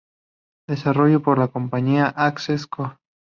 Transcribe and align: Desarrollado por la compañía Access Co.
Desarrollado 0.67 1.21
por 1.21 1.37
la 1.37 1.49
compañía 1.49 2.07
Access 2.07 2.65
Co. 2.65 2.95